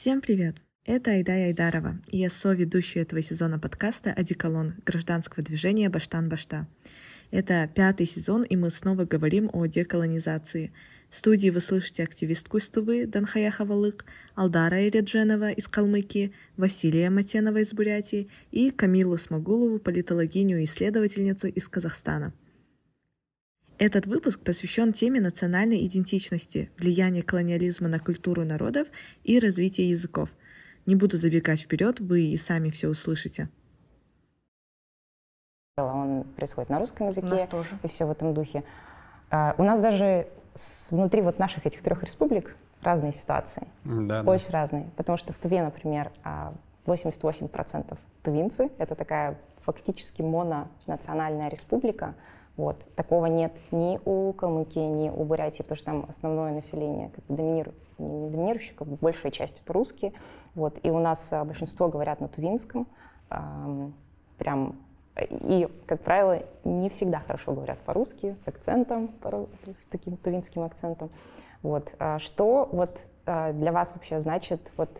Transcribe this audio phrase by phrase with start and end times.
[0.00, 0.56] Всем привет!
[0.86, 6.66] Это Айдай Айдарова, и я соведущая этого сезона подкаста «Одеколон» гражданского движения «Баштан-Башта».
[7.30, 10.72] Это пятый сезон, и мы снова говорим о деколонизации.
[11.10, 17.58] В студии вы слышите активистку из Тувы Данхая Хавалык, Алдара Иредженова из Калмыкии, Василия Матенова
[17.58, 22.32] из Бурятии и Камилу Смогулову, политологиню и исследовательницу из Казахстана.
[23.80, 28.86] Этот выпуск посвящен теме национальной идентичности, влияния колониализма на культуру народов
[29.24, 30.28] и развития языков.
[30.84, 33.48] Не буду забегать вперед, вы и сами все услышите.
[35.78, 37.26] Он происходит на русском языке.
[37.26, 37.78] У нас тоже.
[37.82, 38.64] И все в этом духе.
[39.30, 40.26] А, у нас даже
[40.90, 43.66] внутри вот наших этих трех республик разные ситуации.
[43.84, 44.60] Да, Очень да.
[44.60, 44.90] разные.
[44.98, 46.12] Потому что в Туве, например,
[46.84, 48.68] 88% а, тувинцы.
[48.76, 52.14] Это такая фактически мононациональная республика.
[52.60, 52.86] Вот.
[52.94, 57.34] Такого нет ни у Калмыкии, ни у Бурятии, потому что там основное население как бы
[57.34, 60.12] доминирует, не доминирующее, как бы большая часть это русские.
[60.54, 60.78] Вот.
[60.82, 62.86] И у нас а, большинство говорят на тувинском,
[64.36, 64.78] прям
[65.16, 71.08] и, как правило, не всегда хорошо говорят по-русски, с акцентом, с таким тувинским акцентом.
[71.62, 71.94] Вот.
[71.98, 74.90] А что вот для вас вообще значит, вот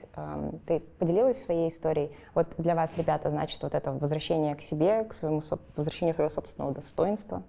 [0.66, 5.14] ты поделилась своей историей, вот для вас, ребята, значит вот это возвращение к себе, к
[5.14, 5.42] своему,
[5.76, 7.42] возвращение своего собственного достоинства?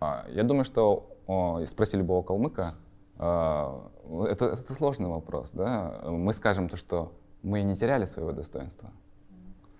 [0.00, 1.08] А, я думаю, что
[1.66, 2.74] спроси любого калмыка,
[3.18, 3.88] а,
[4.28, 6.00] это, это сложный вопрос, да?
[6.06, 8.90] Мы скажем то, что мы не теряли своего достоинства,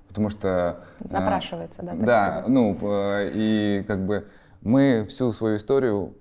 [0.09, 0.85] потому что...
[1.01, 1.95] Напрашивается, да?
[1.95, 2.49] да, сказать.
[2.49, 2.79] ну,
[3.35, 4.29] и как бы
[4.63, 6.15] мы всю свою историю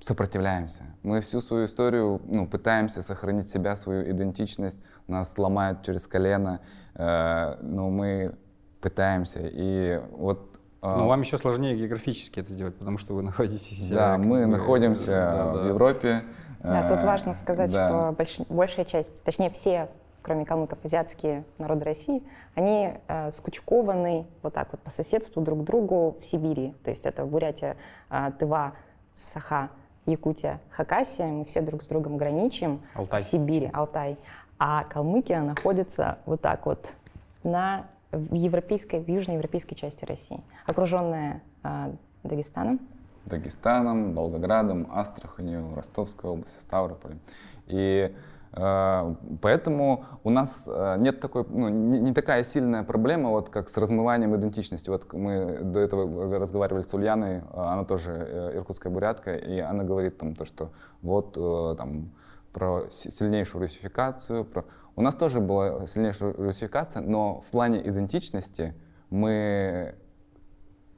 [0.00, 0.84] сопротивляемся.
[1.02, 4.78] Мы всю свою историю ну, пытаемся сохранить себя, свою идентичность.
[5.06, 6.60] Нас ломают через колено,
[6.94, 8.34] э, но мы
[8.80, 9.40] пытаемся.
[9.42, 13.88] И вот э, но вам еще сложнее географически это делать, потому что вы находитесь...
[13.88, 16.22] Да, мы находимся да, в Европе.
[16.62, 17.86] Да, тут важно сказать, да.
[17.86, 19.88] что больш, большая часть, точнее все,
[20.22, 22.22] кроме калмыков, азиатские народы России,
[22.54, 26.74] они э, скучкованы вот так вот по соседству друг к другу в Сибири.
[26.84, 27.76] То есть это Бурятия,
[28.10, 28.74] э, Тыва,
[29.14, 29.70] Саха,
[30.10, 32.80] Якутия, Хакасия, мы все друг с другом граничим.
[32.94, 33.22] Алтай.
[33.22, 34.16] В Сибири, Алтай.
[34.58, 36.94] А Калмыкия находится вот так вот
[37.42, 41.92] на, в, европейской, в южноевропейской части России, окруженная э,
[42.24, 42.80] Дагестаном.
[43.26, 47.20] Дагестаном, Волгоградом, Астраханью, Ростовской областью, Ставрополем.
[47.66, 48.14] И
[48.52, 54.34] поэтому у нас э, нет такой, ну, не такая сильная проблема, вот как с размыванием
[54.34, 54.90] идентичности.
[54.90, 60.18] Вот мы до этого разговаривали с Ульяной, э, она тоже иркутская бурятка, и она говорит
[60.18, 60.70] там то, что
[61.02, 61.34] вот
[61.76, 62.10] там
[62.52, 64.44] про сильнейшую русификацию.
[64.44, 64.64] Про...
[64.96, 68.74] У нас тоже была сильнейшая русификация, но в плане идентичности
[69.10, 69.94] мы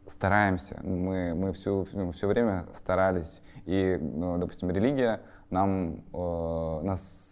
[0.06, 3.42] стараемся, мы, мы все, все время старались.
[3.66, 5.20] И, ну, допустим, религия
[5.50, 7.31] нам, э, нас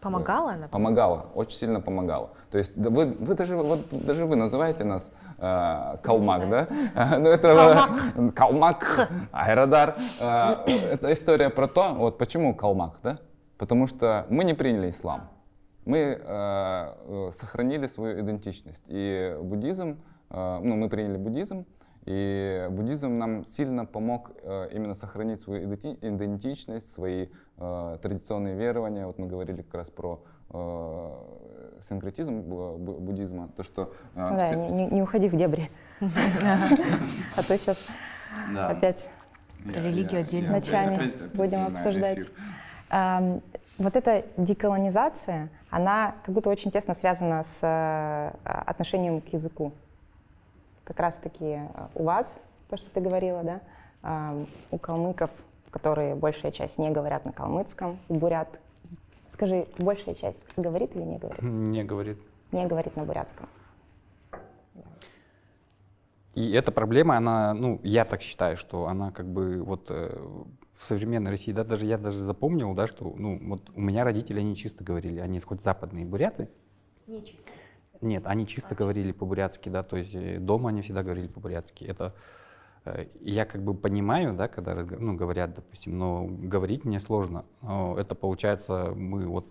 [0.00, 0.68] Помогала она?
[0.68, 2.30] Помогала, очень сильно помогала.
[2.50, 6.66] То есть вы, вы даже, вот, даже вы называете нас э, Калмак, да?
[7.18, 9.96] ну, это Калмак, Калмак Айрадар.
[10.20, 13.18] Э, это история про то, вот почему Калмак, да?
[13.58, 15.28] Потому что мы не приняли ислам.
[15.84, 18.82] Мы э, сохранили свою идентичность.
[18.86, 19.98] И буддизм,
[20.30, 21.66] э, ну, мы приняли буддизм,
[22.08, 27.26] и буддизм нам сильно помог э, именно сохранить свою идентичность, свои
[27.58, 29.04] э, традиционные верования.
[29.06, 31.10] Вот мы говорили как раз про э,
[31.86, 33.92] синкретизм буддизма, то что...
[34.14, 35.70] Да, все, не, не уходи в дебри,
[36.00, 37.86] а то сейчас
[38.56, 39.10] опять
[39.64, 40.52] про религию отдельно.
[40.52, 42.26] ночами будем обсуждать.
[42.90, 49.74] Вот эта деколонизация, она как будто очень тесно связана с отношением к языку
[50.88, 54.32] как раз-таки э, у вас, то, что ты говорила, да,
[54.70, 55.30] у калмыков,
[55.70, 58.58] которые большая часть не говорят на калмыцком, у бурят,
[59.28, 61.42] скажи, большая часть говорит или не говорит?
[61.42, 62.18] Не говорит.
[62.52, 63.48] Не говорит на бурятском.
[66.34, 70.16] И эта проблема, она, ну, я так считаю, что она как бы вот э,
[70.72, 74.40] в современной России, да, даже я даже запомнил, да, что, ну, вот у меня родители,
[74.40, 76.48] они чисто говорили, они хоть западные буряты.
[77.06, 77.42] Не чисто.
[78.00, 81.84] Нет, они чисто говорили по-бурятски, да, то есть э, дома они всегда говорили по-бурятски.
[81.84, 82.14] Это
[82.84, 87.44] э, я как бы понимаю, да, когда ну, говорят, допустим, но говорить мне сложно.
[87.62, 89.46] Но это получается мы вот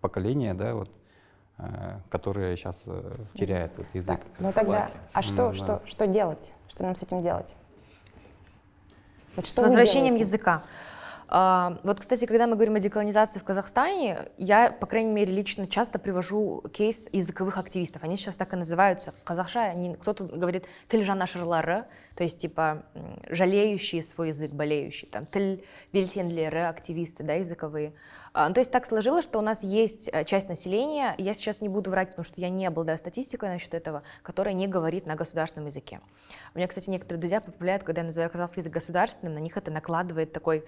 [0.00, 0.90] поколение, да, вот,
[1.58, 2.82] э, которое сейчас
[3.34, 4.20] теряет этот язык.
[4.20, 5.82] Так, ну тогда, а что, ну, что, да.
[5.84, 6.52] что делать?
[6.68, 7.56] Что нам с этим делать?
[9.36, 10.62] Вот что с возвращением языка.
[11.34, 15.66] А, вот, кстати, когда мы говорим о деколонизации в Казахстане, я, по крайней мере, лично
[15.66, 18.04] часто привожу кейс языковых активистов.
[18.04, 19.14] Они сейчас так и называются.
[19.24, 21.86] Казахша, они, кто-то говорит «тельжана шарлары»,
[22.16, 22.82] то есть, типа,
[23.30, 25.10] жалеющие свой язык, болеющие.
[25.10, 25.64] Там «тель
[25.94, 27.94] бельсендлеры», активисты, да, языковые.
[28.34, 31.60] А, ну, то есть так сложилось, что у нас есть э, часть населения, я сейчас
[31.60, 35.16] не буду врать, потому что я не обладаю статистикой насчет этого, которая не говорит на
[35.16, 36.00] государственном языке.
[36.54, 39.70] У меня, кстати, некоторые друзья поправляют, когда я называю казахский язык государственным, на них это
[39.70, 40.64] накладывает такой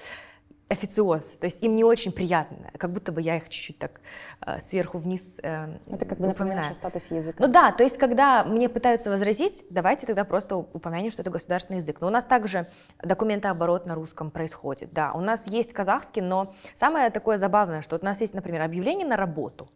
[0.69, 4.01] официоз, то есть им не очень приятно, как будто бы я их чуть-чуть так
[4.47, 7.37] э, сверху вниз э, Это как бы напоминает о статусе языка.
[7.39, 11.81] Ну да, то есть когда мне пытаются возразить, давайте тогда просто упомянем, что это государственный
[11.81, 12.01] язык.
[12.01, 12.67] Но у нас также
[13.03, 15.13] документооборот на русском происходит, да.
[15.13, 19.07] У нас есть казахский, но самое такое забавное, что вот у нас есть, например, объявление
[19.07, 19.69] на работу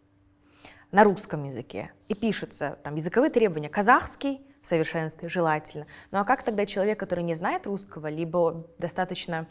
[0.91, 5.87] на русском языке, и пишутся там языковые требования казахский, в совершенстве, желательно.
[6.11, 9.47] Ну а как тогда человек, который не знает русского, либо достаточно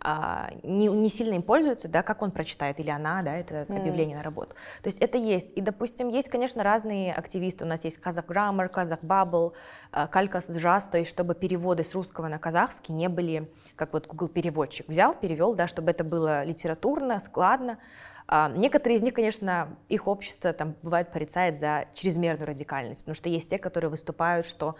[0.00, 4.14] а, не, не сильно им пользуется, да, как он прочитает, или она, да, это объявление
[4.16, 4.18] mm.
[4.18, 4.54] на работу.
[4.82, 5.48] То есть это есть.
[5.54, 7.64] И, допустим, есть, конечно, разные активисты.
[7.64, 9.54] У нас есть Казах Граммар, Казах Бабл,
[9.90, 14.28] Калькас Джаз, то есть чтобы переводы с русского на казахский не были, как вот Google
[14.28, 17.78] переводчик взял, перевел, да, чтобы это было литературно, складно.
[18.26, 23.28] А, некоторые из них, конечно, их общество там бывает порицает за чрезмерную радикальность, потому что
[23.28, 24.76] есть те, которые выступают, что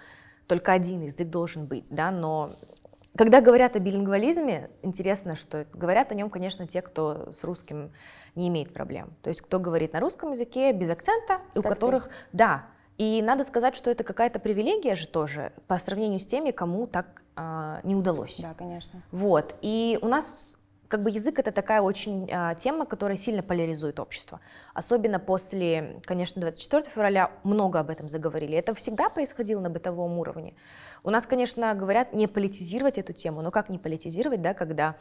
[0.46, 2.50] только один язык должен быть, да, но
[3.17, 7.93] когда говорят о билингвализме, интересно, что говорят о нем, конечно, те, кто с русским
[8.35, 9.12] не имеет проблем.
[9.23, 12.12] То есть кто говорит на русском языке без акцента, у как которых, ты?
[12.33, 12.67] да.
[12.99, 17.23] И надо сказать, что это какая-то привилегия же тоже по сравнению с теми, кому так
[17.35, 18.39] а, не удалось.
[18.41, 19.03] Да, конечно.
[19.11, 19.55] Вот.
[19.62, 20.59] И у нас
[20.90, 24.40] как бы язык это такая очень а, тема, которая сильно поляризует общество.
[24.75, 28.58] Особенно после, конечно, 24 февраля много об этом заговорили.
[28.58, 30.54] Это всегда происходило на бытовом уровне.
[31.04, 34.96] У нас, конечно, говорят не политизировать эту тему, но как не политизировать, да, когда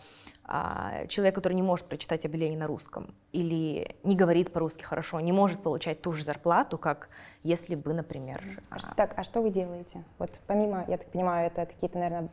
[0.52, 5.32] а, человек, который не может прочитать объявление на русском или не говорит по-русски хорошо, не
[5.32, 7.10] может получать ту же зарплату, как
[7.44, 8.42] если бы, например...
[8.72, 8.80] А...
[8.96, 10.04] Так, а что вы делаете?
[10.18, 12.30] Вот помимо, я так понимаю, это какие-то, наверное,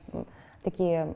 [0.62, 1.14] такие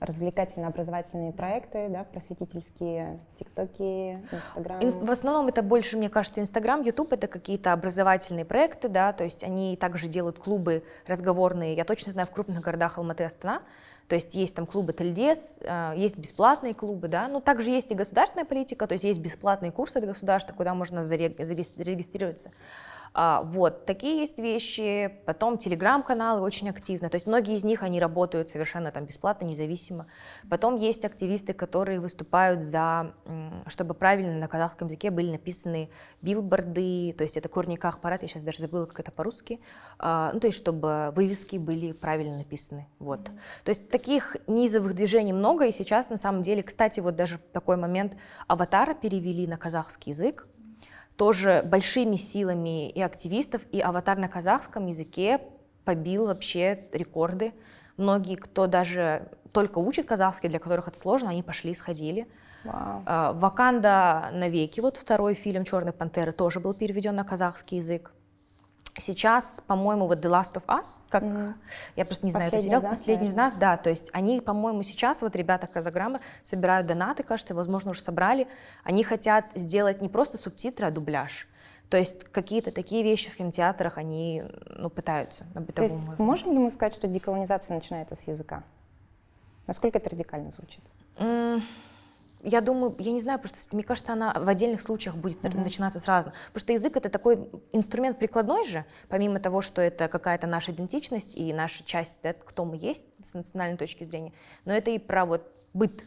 [0.00, 4.80] развлекательно-образовательные проекты, да, просветительские, тиктоки, инстаграм?
[4.80, 9.44] В основном это больше, мне кажется, инстаграм, ютуб, это какие-то образовательные проекты, да, то есть
[9.44, 13.60] они также делают клубы разговорные, я точно знаю, в крупных городах Алматы, Астана,
[14.08, 17.94] то есть есть там клубы Тельдес, а, есть бесплатные клубы, да, но также есть и
[17.94, 22.50] государственная политика, то есть есть бесплатные курсы от государства, куда можно зарегистрироваться.
[23.16, 25.20] А, вот, такие есть вещи.
[25.24, 27.08] Потом телеграм-каналы очень активно.
[27.08, 30.06] То есть многие из них, они работают совершенно там бесплатно, независимо.
[30.50, 33.14] Потом есть активисты, которые выступают за,
[33.68, 35.90] чтобы правильно на казахском языке были написаны
[36.22, 39.60] билборды, то есть это корниках парад, я сейчас даже забыла, как это по-русски.
[39.98, 42.88] А, ну, то есть чтобы вывески были правильно написаны.
[42.98, 43.24] Вот.
[43.62, 47.76] То есть таких низовых движений много, и сейчас на самом деле, кстати, вот даже такой
[47.76, 48.16] момент,
[48.48, 50.48] аватара перевели на казахский язык,
[51.16, 55.40] тоже большими силами и активистов, и аватар на казахском языке
[55.84, 57.52] побил вообще рекорды.
[57.96, 62.26] Многие, кто даже только учит казахский, для которых это сложно, они пошли, сходили.
[62.64, 63.38] Wow.
[63.38, 68.13] «Ваканда навеки», вот второй фильм «Черной пантеры» тоже был переведен на казахский язык.
[68.96, 71.54] Сейчас, по-моему, вот The Last of Us, как mm-hmm.
[71.96, 75.22] я просто не знаю, это сериал «Последний из нас», да, то есть они, по-моему, сейчас,
[75.22, 78.46] вот ребята Казаграммар собирают донаты, кажется, возможно, уже собрали,
[78.84, 81.48] они хотят сделать не просто субтитры, а дубляж.
[81.90, 86.24] То есть какие-то такие вещи в кинотеатрах они ну, пытаются на бытовом То есть уровне.
[86.24, 88.62] можем ли мы сказать, что деколонизация начинается с языка?
[89.66, 90.82] Насколько это радикально звучит?
[91.16, 91.62] Mm
[92.44, 95.62] я думаю, я не знаю, просто мне кажется, она в отдельных случаях будет mm-hmm.
[95.62, 96.32] начинаться сразу.
[96.48, 101.36] Потому что язык это такой инструмент прикладной же, помимо того, что это какая-то наша идентичность
[101.36, 104.32] и наша часть, да, кто мы есть с национальной точки зрения,
[104.64, 106.04] но это и про вот быт.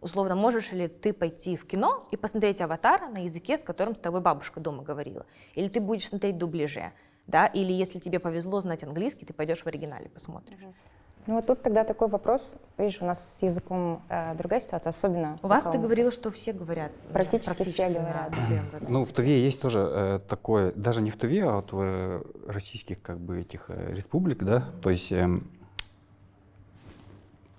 [0.00, 4.00] Условно, можешь ли ты пойти в кино и посмотреть аватара на языке, с которым с
[4.00, 5.24] тобой бабушка дома говорила?
[5.54, 6.92] Или ты будешь смотреть дубляже?
[7.26, 7.46] Да?
[7.46, 10.58] Или если тебе повезло знать английский, ты пойдешь в оригинале посмотришь.
[10.60, 10.95] Mm-hmm.
[11.26, 15.38] Ну вот тут тогда такой вопрос, видишь, у нас с языком э, другая ситуация, особенно...
[15.42, 16.92] У вас ты говорила, что все говорят.
[17.12, 18.30] Практически, практически все говорят.
[18.30, 18.78] Да.
[18.88, 22.22] Ну в Туве есть тоже э, такое, даже не в Туве, а вот в э,
[22.46, 25.28] российских как бы этих э, республик, да, то есть э,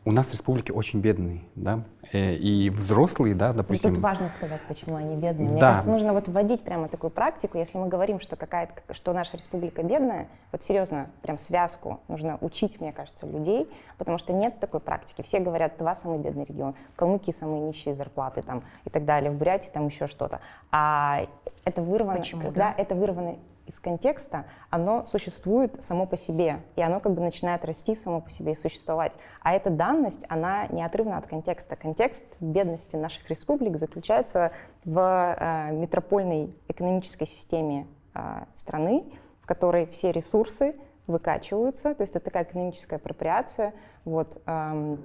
[0.07, 1.83] у нас республики очень бедные, да,
[2.13, 3.91] э, и взрослые, да, допустим.
[3.91, 5.49] И тут важно сказать, почему они бедные.
[5.49, 5.69] Мне да.
[5.71, 9.83] кажется, нужно вот вводить прямо такую практику, если мы говорим, что какая-то, что наша республика
[9.83, 15.21] бедная, вот серьезно, прям связку нужно учить, мне кажется, людей, потому что нет такой практики.
[15.23, 19.35] Все говорят, два самый бедный регион, Калмыкии самые нищие зарплаты там и так далее, в
[19.35, 20.39] Бурятии там еще что-то.
[20.71, 21.27] А
[21.65, 22.81] это вырвано, Почему, когда да?
[22.81, 23.35] это вырвано
[23.67, 28.31] из контекста, оно существует само по себе, и оно как бы начинает расти само по
[28.31, 29.17] себе и существовать.
[29.41, 31.75] А эта данность, она неотрывна от контекста.
[31.75, 34.51] Контекст бедности наших республик заключается
[34.85, 39.05] в э, метропольной экономической системе э, страны,
[39.41, 40.75] в которой все ресурсы
[41.07, 45.01] выкачиваются, то есть это такая экономическая апроприация, вот, эм,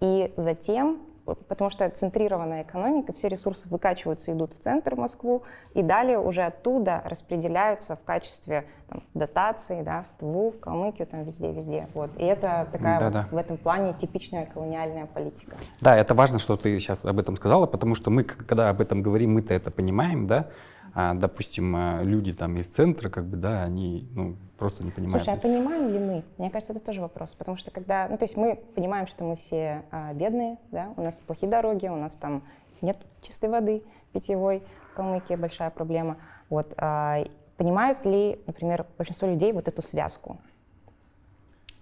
[0.00, 5.42] и затем потому что центрированная экономика, все ресурсы выкачиваются, идут в центр, в Москву,
[5.74, 11.24] и далее уже оттуда распределяются в качестве там, дотаций, да, в Тву, в Калмыкию, там
[11.24, 11.88] везде-везде.
[11.94, 12.10] Вот.
[12.18, 13.28] И это такая да, вот, да.
[13.30, 15.56] в этом плане типичная колониальная политика.
[15.80, 19.02] Да, это важно, что ты сейчас об этом сказала, потому что мы, когда об этом
[19.02, 20.48] говорим, мы-то это понимаем, да,
[20.94, 25.24] а, допустим, а, люди там из центра, как бы, да, они, ну, просто не понимают.
[25.24, 26.24] Слушай, а понимаем ли мы?
[26.38, 29.36] Мне кажется, это тоже вопрос, потому что когда, ну, то есть мы понимаем, что мы
[29.36, 32.42] все а, бедные, да, у нас плохие дороги, у нас там
[32.82, 33.82] нет чистой воды
[34.12, 36.18] питьевой, в Калмыкии большая проблема,
[36.50, 37.24] вот, а,
[37.56, 40.36] понимают ли, например, большинство людей вот эту связку,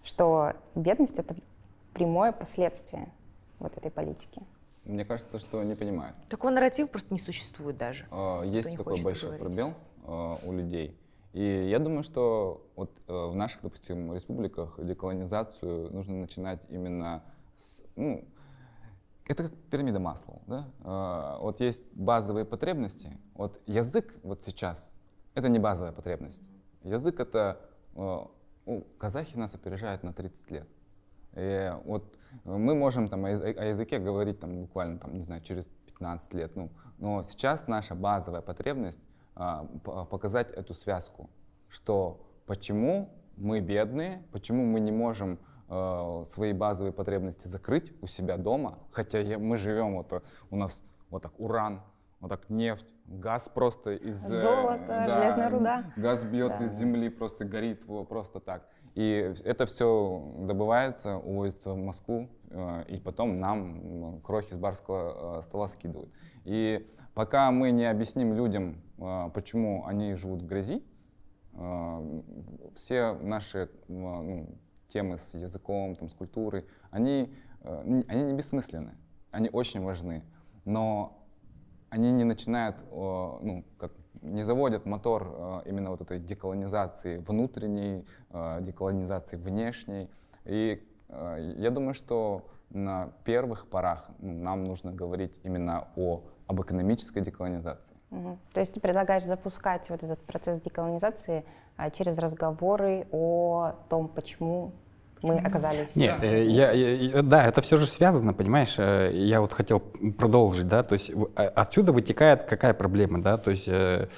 [0.05, 1.35] что бедность— это
[1.95, 3.09] прямое последствие
[3.59, 4.43] вот этой политики?
[4.85, 6.17] Мне кажется, что не понимают.
[6.29, 8.07] Такой нарратив просто не существует даже.
[8.11, 10.97] А, есть такой большой пробел а, у людей.
[11.33, 17.23] И я думаю, что вот э, в наших, допустим, республиках деколонизацию нужно начинать именно
[17.57, 18.25] с, ну,
[19.27, 20.69] это как пирамида масла, да?
[20.83, 23.17] А, вот есть базовые потребности.
[23.35, 24.91] Вот язык вот сейчас
[25.35, 26.43] это не базовая потребность.
[26.83, 27.61] Язык это
[27.95, 30.69] ну, казахи нас опережают на 30 лет.
[31.35, 36.35] И вот мы можем там о языке говорить там буквально там, не знаю, через 15
[36.35, 36.57] лет.
[36.57, 39.01] Ну, но сейчас наша базовая потребность
[39.35, 39.65] а,
[40.11, 41.31] показать эту связку,
[41.69, 48.37] что почему мы бедные, почему мы не можем э, свои базовые потребности закрыть у себя
[48.37, 51.81] дома, хотя я, мы живем вот у нас вот так уран,
[52.21, 56.65] вот так нефть, газ просто из золото, да, железная руда, газ бьет да.
[56.65, 58.69] из земли, просто горит просто так.
[58.95, 65.43] И это все добывается, увозится в Москву, э, и потом нам крохи с барского э,
[65.43, 66.11] стола скидывают.
[66.45, 70.83] И пока мы не объясним людям, э, почему они живут в грязи,
[72.75, 74.49] все наши ну,
[74.89, 78.93] темы с языком, там, с культурой, они, они не бессмысленны,
[79.33, 80.23] они очень важны,
[80.65, 81.27] но
[81.91, 88.59] они не начинают, ну, как не заводят мотор э, именно вот этой деколонизации внутренней, э,
[88.61, 90.11] деколонизации внешней.
[90.45, 97.21] И э, я думаю, что на первых порах нам нужно говорить именно о, об экономической
[97.23, 97.95] деколонизации.
[98.11, 98.39] Угу.
[98.53, 101.45] То есть ты предлагаешь запускать вот этот процесс деколонизации
[101.77, 104.73] а, через разговоры о том, почему
[105.23, 105.97] мы оказались...
[105.97, 110.69] Нет, э, я, я, да, это все же связано, понимаешь, э, я вот хотел продолжить,
[110.69, 114.09] да, то есть а, отсюда вытекает какая проблема, да, то есть э,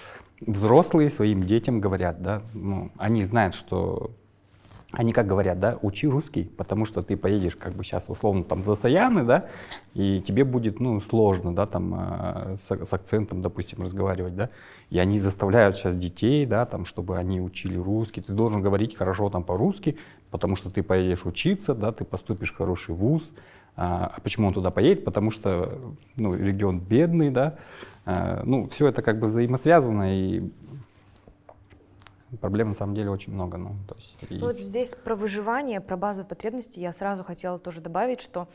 [0.41, 4.11] взрослые своим детям говорят, да, ну, они знают, что
[4.93, 8.63] они как говорят, да, учи русский, потому что ты поедешь как бы сейчас условно там
[8.63, 9.47] за Саяны, да,
[9.95, 14.51] и тебе будет, ну, сложно, да, там э, с, с акцентом, допустим, разговаривать, да,
[14.91, 19.31] и они заставляют сейчас детей, да, там, чтобы они учили русский, ты должен говорить хорошо
[19.31, 19.97] там по-русски,
[20.33, 23.23] потому что ты поедешь учиться, да, ты поступишь в хороший вуз,
[23.77, 25.05] а, а почему он туда поедет?
[25.05, 27.59] Потому что, ну, регион бедный, да,
[28.05, 30.51] а, ну, все это как бы взаимосвязано, и
[32.41, 33.59] Проблем на самом деле очень много.
[33.59, 34.39] Ну, то есть, и...
[34.39, 38.49] Вот здесь про выживание, про базовые потребности я сразу хотела тоже добавить, что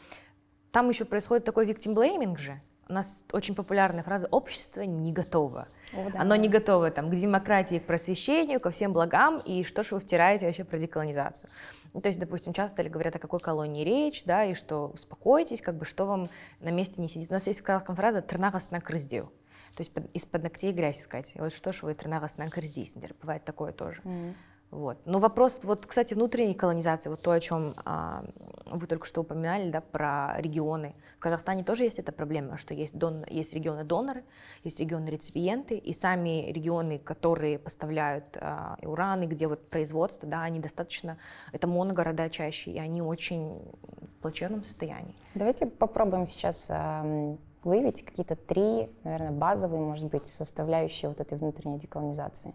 [0.71, 2.59] там еще происходит такой victim blaming же.
[2.89, 5.67] У нас очень популярная фраза «общество не готово».
[5.93, 6.21] О, да.
[6.21, 10.01] Оно не готово там, к демократии, к просвещению, ко всем благам, и что же вы
[10.01, 11.49] втираете вообще про деколонизацию?
[11.93, 15.61] Ну, то есть, допустим, часто ли говорят, о какой колонии речь, да, и что успокойтесь,
[15.61, 16.29] как бы, что вам
[16.59, 17.29] на месте не сидит.
[17.29, 19.31] У нас есть фраза «трнагас на крыздеу».
[19.75, 21.33] То есть из-под ногтей грязь искать.
[21.35, 23.13] И вот что ж вы тренагас на корзиснер.
[23.21, 24.01] Бывает такое тоже.
[24.03, 24.33] Mm-hmm.
[24.69, 24.97] Вот.
[25.05, 28.25] Но вопрос, вот, кстати, внутренней колонизации, вот то, о чем а,
[28.65, 30.93] вы только что упоминали, да, про регионы.
[31.17, 34.25] В Казахстане тоже есть эта проблема, что есть, дон, есть регионы-доноры,
[34.65, 41.17] есть регионы-реципиенты, и сами регионы, которые поставляют а, уран, где вот производство, да, они достаточно,
[41.53, 43.61] это моногорода чаще, и они очень
[44.01, 45.15] в плачевном состоянии.
[45.33, 51.79] Давайте попробуем сейчас а, выявить какие-то три, наверное, базовые, может быть, составляющие вот этой внутренней
[51.79, 52.53] деколонизации?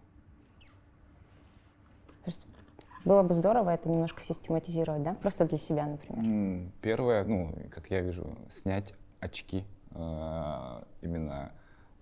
[3.05, 5.15] Было бы здорово это немножко систематизировать, да?
[5.15, 6.71] Просто для себя, например.
[6.81, 11.53] Первое, ну, как я вижу, снять очки э, именно...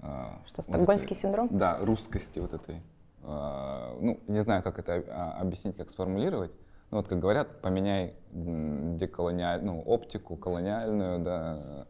[0.00, 1.48] Э, Что, стокгольмский вот синдром?
[1.50, 2.82] Да, русскости вот этой.
[3.22, 6.52] Э, ну, не знаю, как это а, объяснить, как сформулировать.
[6.90, 11.86] Ну, вот как говорят, поменяй деколониальную, ну, оптику колониальную, да,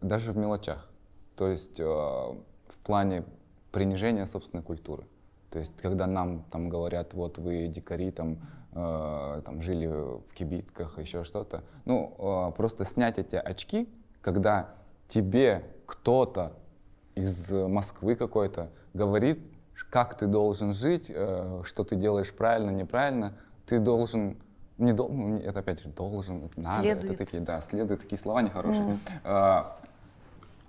[0.00, 0.90] даже в мелочах.
[1.36, 3.24] То есть э, в плане
[3.72, 5.04] принижения собственной культуры.
[5.50, 8.38] То есть, когда нам там говорят, вот вы дикари, там,
[8.72, 13.88] э, там жили в кибитках, еще что-то, ну, э, просто снять эти очки,
[14.20, 14.70] когда
[15.08, 16.52] тебе кто-то
[17.16, 19.40] из Москвы какой-то говорит,
[19.90, 23.34] как ты должен жить, э, что ты делаешь правильно, неправильно,
[23.66, 24.36] ты должен
[24.78, 27.10] не должен, это опять же должен, это надо, Следует.
[27.12, 28.82] это такие, да, следует, такие слова нехорошие.
[28.84, 28.98] Мгм.
[29.24, 29.76] А,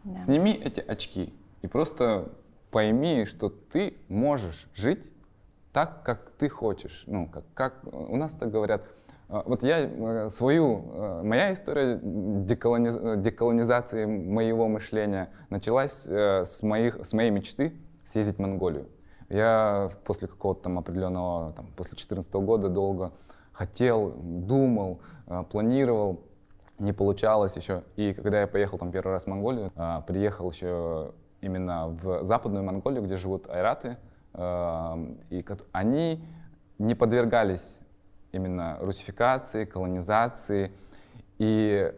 [0.03, 0.17] Да.
[0.17, 2.29] Сними эти очки и просто
[2.71, 4.99] пойми, что ты можешь жить
[5.73, 7.03] так, как ты хочешь.
[7.07, 8.83] Ну, как, как у нас так говорят.
[9.29, 16.63] А, Вот я э, свою, э, моя история деколониз- деколонизации моего мышления началась э, с,
[16.63, 17.73] моих, с моей мечты
[18.05, 18.87] съездить в Монголию.
[19.29, 23.13] Я после какого-то там определенного, там, после 2014 года долго
[23.53, 26.21] хотел, думал, э, планировал,
[26.79, 27.83] не получалось еще.
[27.95, 29.71] И когда я поехал там первый раз в Монголию,
[30.07, 31.11] приехал еще
[31.41, 33.98] именно в западную Монголию, где живут айраты,
[34.33, 34.98] а,
[35.29, 36.24] и они
[36.79, 37.79] не подвергались
[38.31, 40.71] именно русификации, колонизации,
[41.38, 41.93] и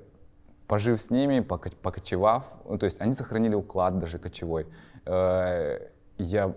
[0.67, 4.65] пожив с ними, поко- покочевав, ну, то есть они сохранили уклад даже кочевой.
[5.05, 6.53] Э, Я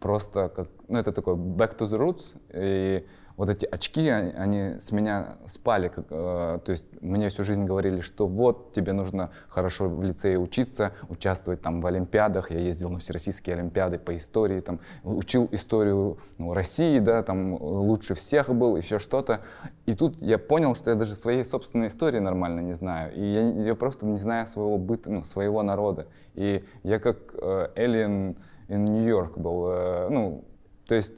[0.00, 3.06] просто как, ну это такой back to the roots, и
[3.40, 7.64] вот эти очки, они, они с меня спали, как, э, то есть мне всю жизнь
[7.64, 12.90] говорили, что вот тебе нужно хорошо в лицее учиться, участвовать там в олимпиадах, я ездил
[12.90, 18.76] на всероссийские олимпиады по истории, там учил историю ну, России, да, там лучше всех был,
[18.76, 19.40] еще что-то,
[19.86, 23.68] и тут я понял, что я даже своей собственной истории нормально не знаю, и я,
[23.68, 28.36] я просто не знаю своего быта, ну, своего народа, и я как э, alien
[28.68, 30.44] in York был, э, ну,
[30.84, 31.14] то есть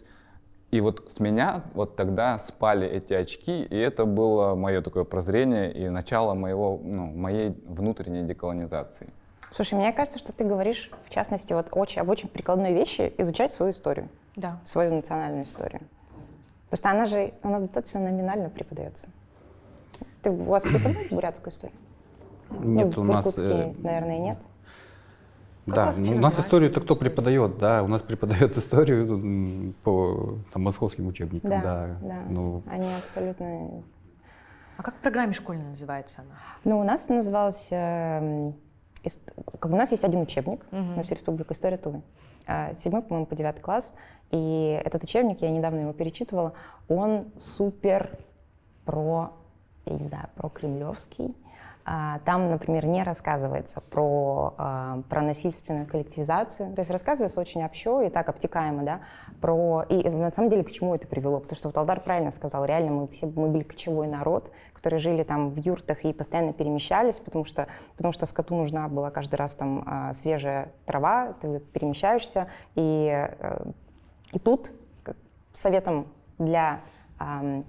[0.72, 5.70] и вот с меня вот тогда спали эти очки, и это было мое такое прозрение
[5.70, 9.10] и начало моего, ну, моей внутренней деколонизации.
[9.54, 13.52] Слушай, мне кажется, что ты говоришь, в частности, вот очень, об очень прикладной вещи изучать
[13.52, 14.60] свою историю, Да.
[14.64, 15.82] свою национальную историю.
[16.70, 19.10] Потому что она же у нас достаточно номинально преподается.
[20.22, 21.76] Ты, у вас преподают бурятскую историю?
[22.48, 23.18] Нет, ну, у в нас...
[23.18, 24.38] Иркутске, э, наверное, нет.
[25.66, 30.62] Как да, ну, у нас историю-то кто преподает, да, у нас преподает историю по там,
[30.62, 31.96] московским учебникам, Да, да.
[32.02, 32.22] да.
[32.28, 33.82] Ну, Они абсолютно...
[34.76, 36.34] А как в программе школьной называется она?
[36.64, 37.68] Ну, у нас это называлось...
[37.70, 38.54] эм,
[39.04, 39.20] ис-
[39.60, 40.96] как бы у нас есть один учебник Мгм.
[40.96, 42.02] на всю республику «История Тувы».
[42.48, 43.94] А, Седьмой, по-моему, по девятый класс.
[44.32, 46.54] И этот учебник, я недавно его перечитывала,
[46.88, 48.18] он супер
[48.84, 49.30] про,
[49.84, 51.36] я не знаю, про кремлевский.
[51.84, 56.74] А, Там, например, не рассказывается про, а, про насильственную коллективизацию.
[56.74, 59.00] То есть рассказывается очень общо и так обтекаемо, да,
[59.40, 59.84] про...
[59.88, 61.40] И на самом деле к чему это привело?
[61.40, 65.24] Потому что вот Алдар правильно сказал, реально мы все мы были кочевой народ, которые жили
[65.24, 67.66] там в юртах и постоянно перемещались, потому что,
[67.96, 73.64] потому что скоту нужна была каждый раз там а, свежая трава, ты перемещаешься, и, э,
[74.32, 74.72] и тут
[75.52, 76.06] советом
[76.38, 76.80] для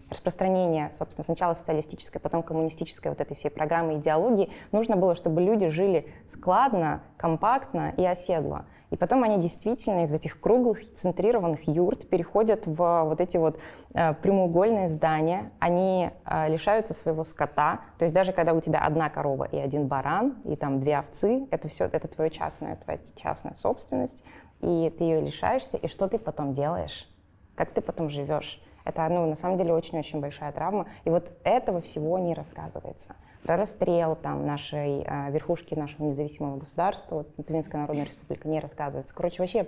[0.10, 5.70] распространения, собственно, сначала социалистической, потом коммунистической вот этой всей программы идеологии, нужно было, чтобы люди
[5.70, 8.66] жили складно, компактно и оседло.
[8.94, 13.60] И потом они действительно из этих круглых, центрированных юрт переходят в вот эти вот
[13.96, 19.10] э, прямоугольные здания, они э, лишаются своего скота, то есть даже когда у тебя одна
[19.10, 23.56] корова и один баран, и там две овцы, это все, это твоя частная, твоя частная
[23.56, 24.24] собственность,
[24.62, 27.10] и ты ее лишаешься, и что ты потом делаешь?
[27.56, 28.62] Как ты потом живешь?
[28.86, 30.88] Это, ну, на самом деле, очень-очень большая травма.
[31.06, 33.16] И вот этого всего не рассказывается.
[33.44, 39.14] Про расстрел там, нашей э, верхушки нашего независимого государства, вот, Тувинская Народная Республика, не рассказывается.
[39.14, 39.68] Короче, вообще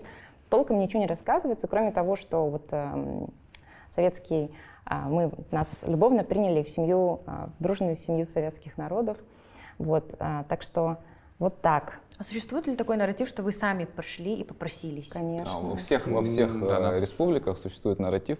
[0.49, 3.29] толком ничего не рассказывается, кроме того, что вот эм,
[3.89, 4.53] советский,
[4.85, 9.17] а, мы, нас любовно приняли в семью, а, в дружную семью советских народов.
[9.77, 10.97] Вот, а, так что
[11.39, 15.11] вот так, А существует ли такой нарратив, что вы сами пошли и попросились?
[15.11, 15.51] конечно.
[15.53, 16.99] А во всех, во всех э, да-да.
[16.99, 18.39] республиках существует нарратив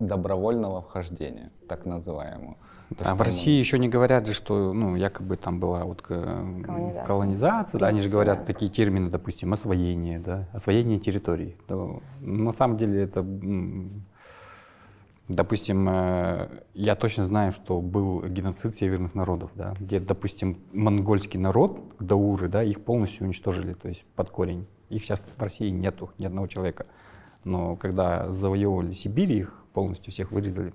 [0.00, 2.56] добровольного вхождения, так называемого.
[2.98, 6.02] То, а в мы- России еще не говорят же, что, ну, якобы там была вот
[6.02, 7.04] Колонизация.
[7.06, 8.44] колонизация, да, они же говорят да.
[8.44, 11.56] такие термины, допустим, освоение, да, освоение территорий.
[11.66, 13.22] То на самом деле это,
[15.28, 21.80] допустим, э, я точно знаю, что был геноцид северных народов, да, где, допустим, монгольский народ,
[21.98, 24.66] дауры, да, их полностью уничтожили, то есть под корень.
[24.90, 26.86] Их сейчас в России нету, ни одного человека.
[27.44, 30.72] Но когда завоевывали Сибирь, их полностью всех вырезали.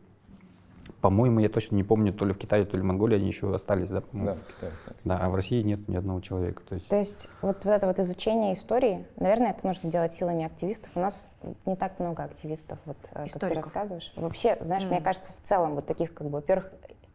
[1.02, 3.54] По-моему, я точно не помню, то ли в Китае, то ли в Монголии они еще
[3.54, 4.04] остались, да?
[4.12, 4.99] Да, в Китае остались.
[5.04, 6.62] Да, а в России нет ни одного человека.
[6.67, 10.91] То есть, То есть вот это вот изучение истории, наверное, это нужно делать силами активистов.
[10.95, 11.32] У нас
[11.65, 13.63] не так много активистов, вот э, как ты Историков.
[13.65, 14.12] рассказываешь.
[14.15, 15.04] Вообще, знаешь, мне М.
[15.04, 16.71] кажется, в целом вот таких, как бы, во-первых,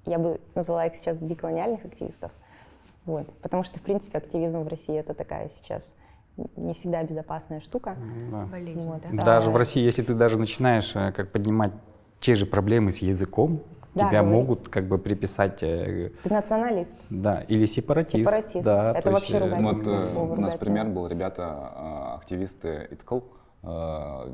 [0.07, 2.33] я бы назвала их сейчас деколониальных активистов,
[3.05, 5.95] вот, потому что, в принципе, активизм в России это такая сейчас
[6.57, 7.97] не всегда безопасная штука.
[8.31, 8.47] Да.
[8.47, 9.03] Болезнь, Вот.
[9.03, 9.25] да?
[9.25, 9.59] Даже в Да.
[9.59, 11.73] России, если ты даже начинаешь э, как поднимать
[12.25, 13.61] те же проблемы с языком,
[13.95, 14.37] Да, тебя говори.
[14.39, 16.97] могут как бы приписать, э, Ты националист.
[17.11, 18.17] да, или сепаратист.
[18.17, 18.65] Сепаратист.
[18.65, 19.63] Да, Это то вообще есть, э, ругательство.
[19.63, 20.59] Вот Ругательное э, слово, у нас ругательное.
[20.59, 23.19] пример был, ребята, активисты ИТКЛ,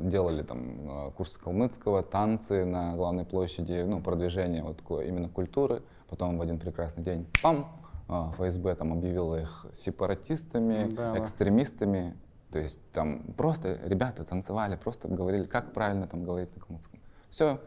[0.09, 5.83] делали там курсы калмыцкого, танцы на главной площади, ну, продвижение вот именно культуры.
[6.09, 7.71] Потом в один прекрасный день, пам,
[8.09, 11.19] ФСБ там объявила их сепаратистами, Да, да.
[11.19, 12.15] экстремистами.
[12.51, 16.99] То есть там просто ребята танцевали, просто говорили, как правильно там говорить на калмыцком.
[17.29, 17.59] Все,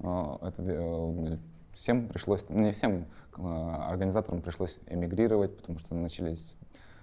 [0.00, 1.36] это э,
[1.72, 6.58] всем пришлось, не всем э, организаторам пришлось эмигрировать, потому что начались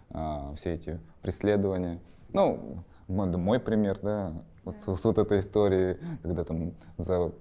[0.10, 2.00] а, все эти преследования.
[2.34, 4.34] Ну, мой пример, да,
[4.64, 7.32] вот с, с вот этой историей, когда там за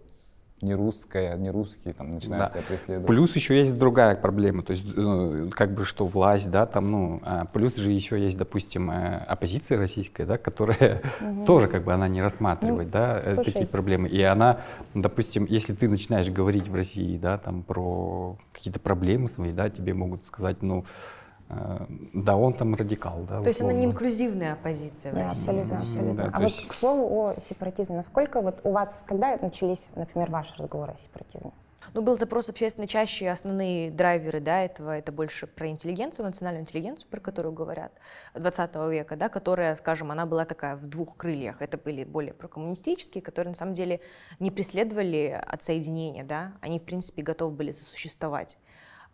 [0.62, 2.61] не русское, не русские там начинают Да.
[2.61, 3.07] тебя преследовать.
[3.07, 7.21] Плюс еще есть другая проблема, то есть э, как бы что власть, да, там, ну,
[7.25, 11.03] а плюс же еще есть, допустим, э, оппозиция российская, да, которая
[11.47, 13.53] тоже как бы она не рассматривает, Ну, да, э, слушай.
[13.53, 14.09] такие проблемы.
[14.09, 14.61] И она,
[14.95, 19.92] допустим, если ты начинаешь говорить в России, да, там про какие-то проблемы свои, да, тебе
[19.92, 20.87] могут сказать, ну,
[21.48, 23.40] да, он там радикал, да.
[23.40, 25.38] То есть она не инклюзивная оппозиция в Да, России.
[25.59, 26.14] абсолютно, абсолютно.
[26.24, 30.30] Да, а вот есть- к слову о сепаратизме, насколько вот у вас, когда начались, например,
[30.30, 31.52] ваши разговоры о сепаратизме?
[31.94, 37.09] Ну, был запрос общественной чаще, основные драйверы, да, этого, это больше про интеллигенцию, национальную интеллигенцию,
[37.09, 37.92] про которую говорят,
[38.35, 41.62] 20 века, да, которая, скажем, она была такая в двух крыльях.
[41.62, 44.00] Это были более прокоммунистические, которые на самом деле
[44.40, 48.59] не преследовали отсоединения, да, они, в принципе, готовы были сосуществовать.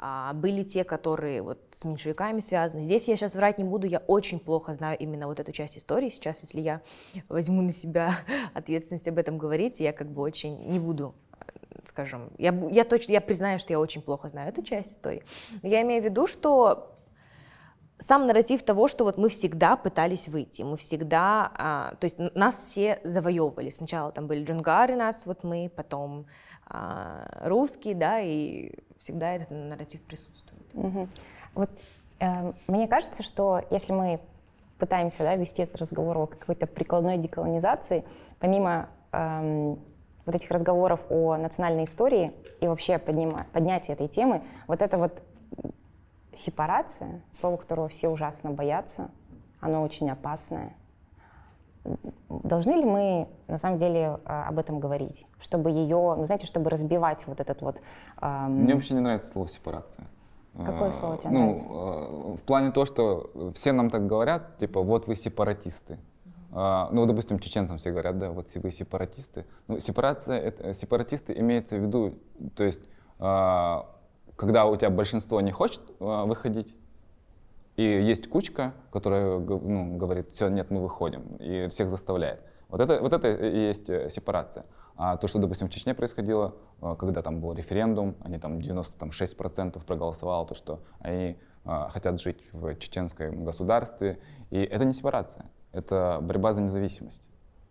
[0.04, 2.82] А были те, которые вот с меньшевиками связаны.
[2.82, 6.08] Здесь я сейчас врать не буду, я очень плохо знаю именно вот эту часть истории.
[6.08, 6.80] Сейчас, если я
[7.28, 8.16] возьму на себя
[8.54, 11.14] ответственность об этом говорить, я как бы очень не буду
[11.84, 15.24] скажем, я, я точно, я признаю, что я очень плохо знаю эту часть истории.
[15.62, 16.96] Но я имею в виду, что
[17.98, 22.56] сам нарратив того, что вот мы всегда пытались выйти, мы всегда, а, то есть нас
[22.56, 23.70] все завоевывали.
[23.70, 26.26] Сначала там были джунгары нас, вот мы, потом
[26.66, 30.72] а, русские, да, и всегда этот нарратив присутствует.
[30.74, 31.08] Мгм.
[31.54, 31.70] Вот
[32.20, 34.20] э, мне кажется, что если мы
[34.78, 38.04] пытаемся да, вести этот разговор о какой-то прикладной деколонизации,
[38.38, 39.78] помимо эм,
[40.24, 45.22] вот этих разговоров о национальной истории и вообще поднима- поднятия этой темы, вот это вот
[46.32, 49.10] сепарация, слово которого все ужасно боятся,
[49.60, 50.74] оно очень опасное.
[52.28, 56.70] Должны ли мы на самом деле э, об этом говорить, чтобы ее, ну знаете, чтобы
[56.70, 57.80] разбивать вот этот вот...
[58.20, 60.06] эм, Мне вообще не нравится слово сепарация.
[60.56, 61.68] Какое Э, слово тебе ну, нравится?
[61.70, 65.98] э, В плане того, что все нам так говорят, типа, вот вы сепаратисты.
[66.52, 69.46] А, Ну, допустим, чеченцам все говорят, да, вот вы сепаратисты.
[69.68, 72.14] Ну, сепарация, это, сепаратисты имеется в виду,
[72.54, 72.82] то есть,
[73.18, 73.88] а,
[74.36, 76.76] когда у тебя большинство не хочет а, выходить,
[77.76, 82.40] и есть кучка, которая ну, говорит, все, нет, мы выходим, и всех заставляет.
[82.68, 84.64] Вот это, вот это и есть э, сепарация.
[84.96, 89.85] А то, что, допустим, в Чечне происходило, э, когда там был референдум, они там 96%
[89.85, 94.18] проголосовало, то, что они э, хотят жить в чеченском государстве,
[94.50, 97.28] и это не сепарация, это борьба за независимость.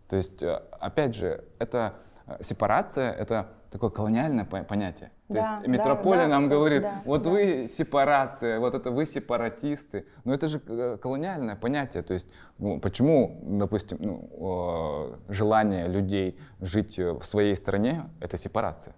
[0.08, 1.94] То есть, опять же, это
[2.40, 5.10] сепарация, это такое колониальное по- понятие.
[5.28, 7.30] То Да, есть метрополия да, нам кстати, говорит, да, вот да.
[7.30, 10.06] вы сепарация, вот это вы сепаратисты.
[10.24, 12.02] Но это же э, колониальное понятие.
[12.02, 18.36] То есть ну, почему, допустим, ну, э, желание людей жить э, в своей стране— это
[18.36, 18.94] сепарация?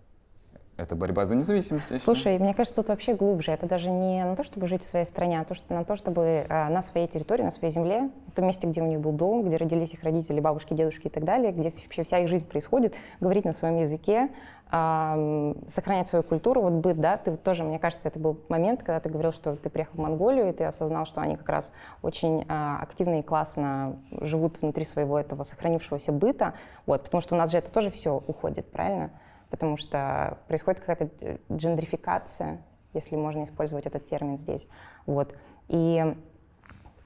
[0.76, 1.84] Это борьба за независимость.
[1.84, 2.00] считаю.
[2.00, 3.52] Слушай, мне кажется, тут вообще глубже.
[3.52, 5.94] Это даже не на то, чтобы жить в своей стране, а то, что, на то,
[5.94, 9.12] чтобы э, на своей территории, на своей земле, в том месте, где у них был
[9.12, 12.46] дом, где родились их родители, бабушки, дедушки и так далее, где вообще вся их жизнь
[12.46, 14.30] происходит, говорить на своем языке,
[14.68, 18.98] ам, сохранять свою культуру, вот быт, да, ты тоже, мне кажется, это был момент, когда
[18.98, 21.70] ты говорил, что ты приехал в Монголию, и ты осознал, что они как раз
[22.02, 26.54] очень а, активно и классно живут внутри своего этого сохранившегося быта,
[26.86, 29.10] вот, потому что у нас же это тоже все уходит, правильно?
[29.54, 32.60] Потому что происходит какая-то э, джендрификация,
[32.92, 34.66] если можно использовать этот термин здесь,
[35.06, 35.32] вот,
[35.68, 36.16] и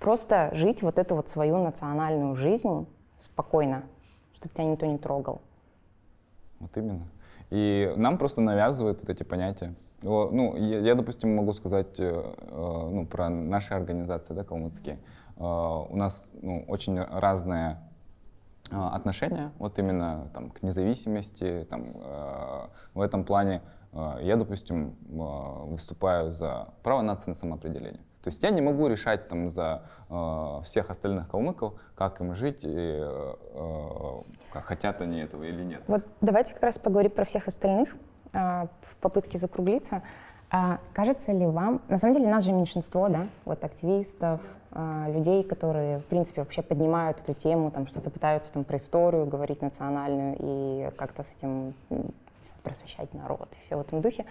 [0.00, 2.86] просто жить вот эту вот свою национальную жизнь
[3.20, 3.82] спокойно,
[4.32, 5.42] чтобы тебя никто не трогал.
[6.58, 7.06] Вот именно.
[7.50, 9.74] И нам просто навязывают вот эти понятия.
[10.00, 14.98] Ну, я, я, допустим, могу сказать э, э, ну, про наши организации, да, калмыцкие.
[15.36, 17.76] У нас ну, очень разные
[18.70, 21.66] э, отношения, вот именно там, к независимости.
[21.70, 28.02] Там, э, в этом плане э, я, допустим, э, выступаю за право нации на самоопределение.
[28.22, 32.64] То есть я не могу решать там, за э, всех остальных калмыков, как им жить,
[32.64, 34.20] и, э, э,
[34.52, 35.82] как хотят они этого или нет.
[35.86, 37.94] Вот давайте как раз поговорим про всех остальных
[38.32, 40.02] а, в попытке закруглиться.
[40.50, 44.40] А кажется ли вам, на самом деле нас же меньшинство, да, вот активистов,
[44.72, 49.26] а, людей, которые, в принципе, вообще поднимают эту тему, там что-то пытаются там про историю
[49.26, 51.74] говорить национальную и как-то с этим
[52.62, 54.24] просвещать народ и все в этом духе.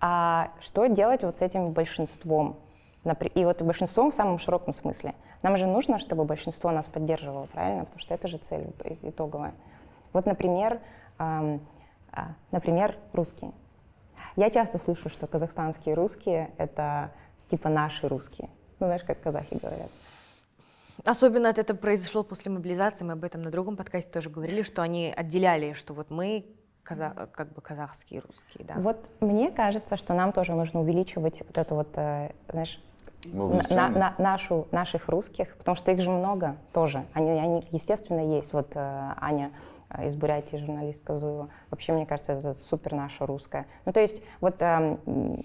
[0.00, 2.56] А что делать вот с этим большинством?
[3.34, 5.14] И вот большинством в самом широком смысле.
[5.42, 7.84] Нам же нужно, чтобы большинство нас поддерживало, правильно?
[7.84, 9.54] Потому что это же цель итоговая.
[10.12, 10.80] Вот, например,
[11.18, 11.60] эм,
[12.52, 13.52] например, русские.
[14.36, 17.10] Я часто слышу, что казахстанские русские— это
[17.50, 18.48] типа наши русские.
[18.80, 19.90] Ну, знаешь, как казахи говорят.
[21.04, 25.12] Особенно это произошло после мобилизации, мы об этом на другом подкасте тоже говорили, что они
[25.14, 26.46] отделяли, что вот мы
[26.82, 28.74] каза как бы казахские русские, да.
[28.76, 32.80] Вот мне кажется, что нам тоже нужно увеличивать вот эту вот, э, знаешь,
[33.24, 37.04] на, на, нашу, наших русских, потому что их же много тоже.
[37.12, 38.52] Они, они естественно, есть.
[38.52, 39.52] Вот э, Аня
[40.04, 41.48] из Бурятии, журналистка Зуева.
[41.70, 43.66] Вообще, мне кажется, это супер наша русская.
[43.84, 44.96] Ну, то есть, вот э,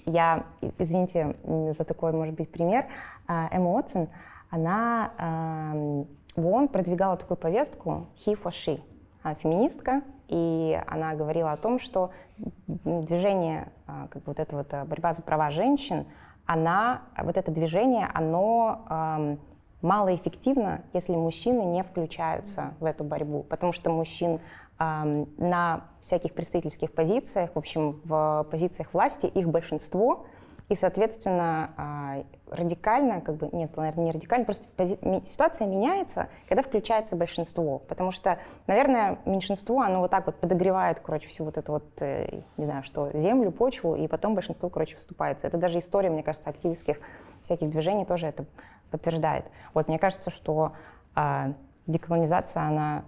[0.06, 0.46] я,
[0.78, 2.86] извините за такой, может быть, пример,
[3.28, 4.08] э, Эмма Отсон,
[4.50, 8.82] она э, в ООН продвигала такую повестку «he for she».
[9.24, 14.74] Она феминистка, и она говорила о том, что движение, э, как бы вот эта вот
[14.74, 16.06] э, борьба за права женщин,
[16.46, 19.38] она, вот это движение, оно э,
[19.82, 24.40] малоэффективно, если мужчины не включаются в эту борьбу, потому что мужчин
[24.80, 30.26] э, на всяких представительских позициях, в общем, в позициях власти их большинство,
[30.70, 36.62] и, соответственно, э, радикально, как бы, нет, наверное, не радикально, просто пози- ситуация меняется, когда
[36.62, 38.38] включается большинство, потому что,
[38.68, 42.84] наверное, меньшинство, оно вот так вот подогревает, короче, всю вот эту вот, э, не знаю,
[42.84, 45.48] что, землю, почву, и потом большинство, короче, вступается.
[45.48, 47.00] Это даже история, мне кажется, активистских
[47.44, 48.46] всяких движений тоже это
[48.92, 49.46] подтверждает.
[49.74, 50.74] Вот мне кажется, что
[51.16, 51.54] а,
[51.88, 53.06] деколонизация, она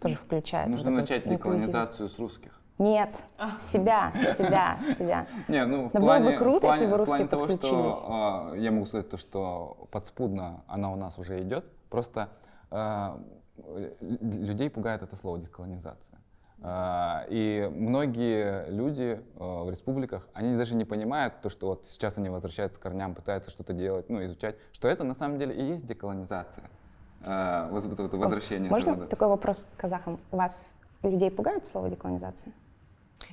[0.00, 0.68] тоже включает.
[0.68, 2.60] Нужно вот начать деколонизацию с русских.
[2.78, 3.58] Нет, а.
[3.58, 5.26] себя, себя, себя.
[5.48, 7.46] Не, ну в Но плане, было бы круто, в плане, если бы русские в плане
[7.46, 11.66] того, что э, я могу сказать то, что подспудно она у нас уже идет.
[11.90, 12.30] Просто
[12.70, 13.18] э,
[14.00, 16.18] людей пугает это слово деколонизация.
[16.62, 22.18] А, и многие люди а, в республиках, они даже не понимают то, что вот сейчас
[22.18, 25.62] они возвращаются к корням, пытаются что-то делать, ну, изучать, что это на самом деле и
[25.72, 26.64] есть деколонизация,
[27.22, 28.70] а, вот это возвращение.
[28.70, 29.08] Можно завода.
[29.08, 30.20] такой вопрос к казахам?
[30.30, 32.52] Вас людей пугает слово деколонизация?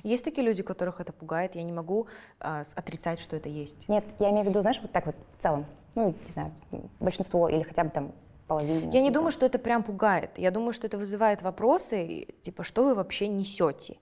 [0.02, 2.06] Есть такие люди, которых это пугает, я не могу
[2.40, 3.88] а, отрицать, что это есть.
[3.88, 6.52] Нет, я имею в виду, знаешь, вот так вот в целом, ну, не знаю,
[7.00, 8.12] большинство или хотя бы там
[8.48, 8.90] половине.
[8.92, 10.38] Я не думаю, что это прям пугает.
[10.38, 13.98] Я думаю, что это вызывает вопросы, типа, что вы вообще несете?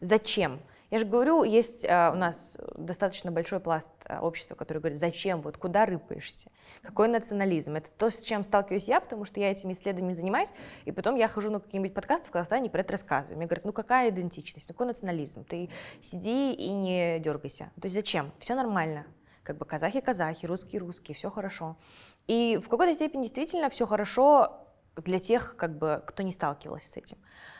[0.00, 0.60] Зачем?
[0.90, 5.42] Я же говорю, есть а, у нас достаточно большой пласт а, общества, который говорит, зачем,
[5.42, 6.50] вот куда рыпаешься,
[6.82, 7.76] какой национализм.
[7.76, 10.48] Это то, с чем сталкиваюсь я, потому что я этими исследованиями занимаюсь,
[10.86, 13.36] и потом я хожу на какие-нибудь подкасты в Казахстане и про это рассказываю.
[13.36, 15.68] Мне говорят, ну какая идентичность, какой национализм, ты
[16.00, 17.64] сиди и не дергайся.
[17.74, 18.32] То есть зачем?
[18.38, 19.04] Все нормально.
[19.48, 21.78] Как бы казахи-казахи, русские-русские, все хорошо.
[22.26, 26.96] И в какой-то степени действительно все хорошо для тех, как бы, кто не сталкивался с
[26.98, 27.16] этим.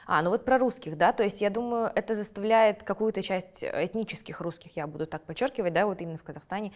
[0.07, 4.43] А, ну вот про русских, да, то есть я думаю, это заставляет какую-то часть этнических
[4.43, 6.75] русских, я буду так подчеркивать, да, вот именно в Казахстане,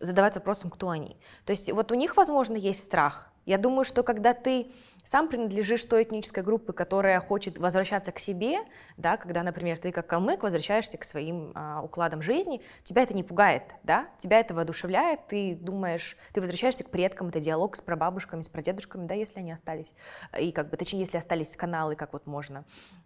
[0.00, 1.18] задавать вопросом, кто они.
[1.44, 3.30] То есть вот у них, возможно, есть страх.
[3.44, 4.72] Я думаю, что когда ты
[5.06, 8.58] сам принадлежишь той этнической группе, которая хочет возвращаться к себе,
[8.96, 13.22] да, когда, например, ты как калмык возвращаешься к своим а, укладам жизни, тебя это не
[13.22, 18.42] пугает, да, тебя это воодушевляет, ты думаешь, ты возвращаешься к предкам, это диалог с прабабушками,
[18.42, 19.94] с прадедушками, да, если они остались,
[20.38, 22.64] и как бы, точнее, если остались каналы, как вот можно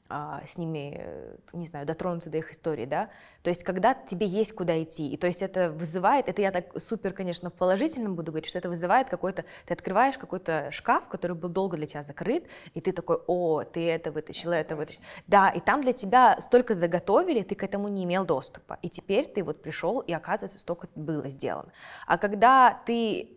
[0.09, 3.11] а, с ними, э, не знаю, дотронуться до их истории, да,
[3.43, 6.81] то есть когда тебе есть куда идти, и то есть это вызывает, это я так
[6.81, 11.37] супер, конечно, в положительном буду говорить, что это вызывает какой-то, ты открываешь какой-то шкаф, который
[11.37, 15.01] был долго для тебя закрыт, и ты такой, о, ты это вытащил, это вытащил.
[15.27, 18.79] Да, и там для тебя столько заготовили, ты к этому не имел доступа.
[18.83, 21.73] И теперь ты вот пришел, и оказывается, столько было сделано.
[22.07, 23.37] А когда ты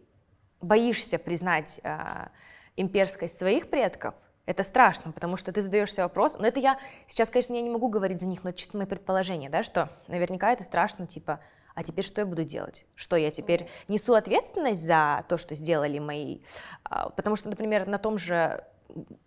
[0.61, 2.27] боишься признать э,
[2.75, 7.53] имперскость своих предков, это страшно, потому что ты задаешься вопрос, но это я, сейчас, конечно,
[7.53, 10.63] я не могу говорить за них, но это чисто мои предположения, да, что наверняка это
[10.63, 11.39] страшно, типа,
[11.75, 12.85] а теперь что я буду делать?
[12.95, 16.39] Что я теперь несу ответственность за то, что сделали мои?
[16.83, 18.63] А, потому что, например, на том же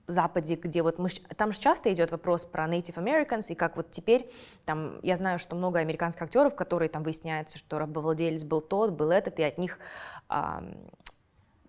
[0.07, 3.91] Западе, где вот мы, там же часто идет вопрос про Native Americans, и как вот
[3.91, 4.31] теперь,
[4.65, 9.11] там, я знаю, что много американских актеров, которые там выясняется, что рабовладелец был тот, был
[9.11, 9.81] этот, и от них
[10.29, 10.63] а,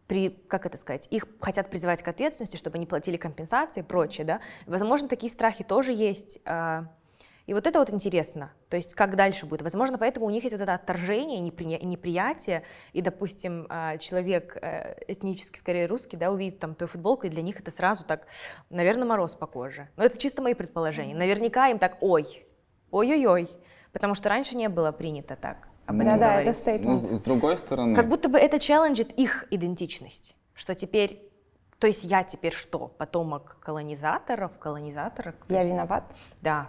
[0.07, 4.25] при, как это сказать, их хотят призывать к ответственности, чтобы они платили компенсации и прочее,
[4.25, 4.41] да.
[4.65, 6.39] Возможно, такие страхи тоже есть.
[6.45, 6.85] А,
[7.47, 9.61] и вот это вот интересно, то есть как дальше будет.
[9.61, 15.57] Возможно, поэтому у них есть вот это отторжение, неприятие, и, допустим, а, человек э, этнически,
[15.57, 18.27] скорее русский, да, увидит там твою футболку, и для них это сразу так,
[18.69, 19.87] наверное, мороз по коже.
[19.95, 21.15] Но это чисто мои предположения.
[21.15, 22.45] Наверняка им так, ой,
[22.91, 23.49] ой-ой-ой,
[23.93, 25.69] потому что раньше не было принято так.
[25.85, 26.49] об этом Да-да, говорить.
[26.49, 26.81] это стейт.
[26.81, 31.21] Ну, с, другой стороны, Как будто бы это челленджит их идентичность, что теперь,
[31.79, 35.33] то есть я теперь что, потомок колонизаторов, колонизаторов?
[35.47, 36.03] То Я есть- виноват?
[36.41, 36.67] Да.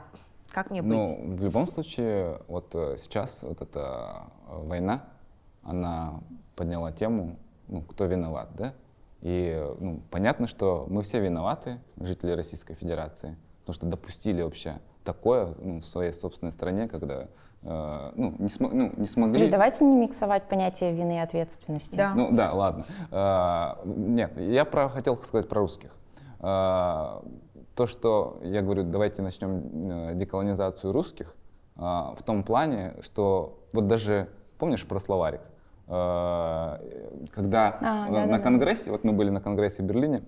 [0.50, 1.40] Как мне ну, быть?
[1.40, 5.04] в любом случае, вот э, сейчас вот эта э, война,
[5.62, 6.20] она
[6.56, 7.36] подняла тему,
[7.68, 8.72] ну, кто виноват, да?
[9.20, 14.80] И э, ну, понятно, что мы все виноваты, жители Российской Федерации, потому что допустили вообще
[15.04, 17.28] такое ну, в своей собственной стране, когда
[17.62, 19.38] э, ну, не, смо- ну, не смогли...
[19.38, 21.96] Слушай, давайте не миксовать понятие вины и ответственности.
[21.96, 22.14] Да.
[22.14, 22.84] Ну да, ладно.
[23.10, 25.94] А, нет, я про, хотел сказать про русских.
[26.40, 27.22] А,
[27.78, 31.32] то, что я говорю, давайте начнем э, деколонизацию русских,
[31.76, 35.42] а, в том плане, что вот даже, помнишь про словарик?
[35.86, 36.80] А,
[37.32, 38.32] когда А, на- да-да-да.
[38.32, 40.24] на конгрессе, вот мы были на конгрессе в Берлине,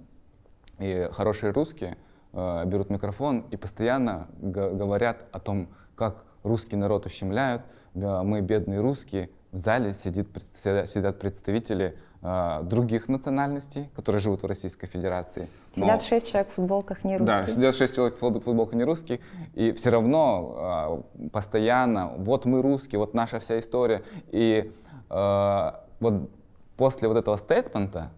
[0.79, 1.97] и хорошие русские
[2.33, 7.63] э, берут микрофон и постоянно говорят о том, как русский народ ущемляют,
[7.95, 9.31] да, мы бедные русские.
[9.51, 15.49] В зале сидит, сидят представители э, других национальностей, которые живут в Российской Федерации.
[15.75, 17.55] Сидят шесть человек в футболках не да, русских.
[17.55, 19.21] сидят шесть человек в футбол- футболке не русские,
[19.55, 21.03] и все равно а,
[21.33, 24.03] постоянно, вот мы русские, вот наша вся история.
[24.29, 24.71] И
[25.09, 26.29] а, вот
[26.77, 28.11] после вот этого стейтмента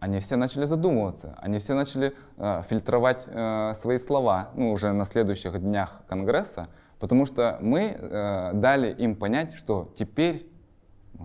[0.00, 5.04] они все начали задумываться, они все начали а, фильтровать а, свои слова, ну, уже на
[5.04, 10.48] следующих днях Конгресса, потому что мы а, дали им понять, что теперь,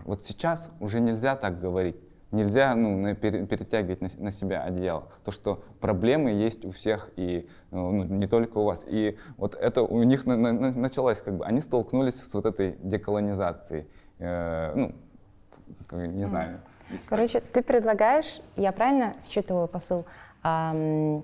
[0.06, 1.96] вот сейчас уже нельзя так говорить.
[2.32, 5.08] Нельзя ну, перетягивать на, на себя одеяло.
[5.24, 8.84] То, что проблемы есть у всех, и ну, не только у вас.
[8.86, 12.46] И вот это у них на- на- на- началось, как бы, они столкнулись с вот
[12.46, 13.88] этой деколонизацией.
[14.20, 14.92] Э, ну,
[15.92, 16.60] не знаю.
[17.08, 20.06] Короче, ты предлагаешь, я правильно считываю посыл,
[20.44, 21.24] ам,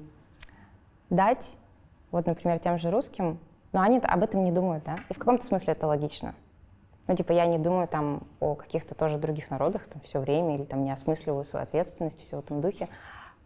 [1.09, 1.57] дать,
[2.11, 3.39] вот, например, тем же русским,
[3.73, 4.99] но они об этом не думают, да?
[5.09, 6.33] И в каком-то смысле это логично.
[7.07, 10.63] Ну, типа, я не думаю там о каких-то тоже других народах там все время, или
[10.63, 12.87] там не осмысливаю свою ответственность, все в этом духе.